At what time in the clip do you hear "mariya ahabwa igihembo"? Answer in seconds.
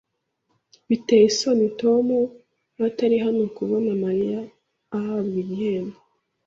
4.03-5.97